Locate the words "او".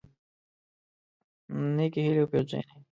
2.21-2.27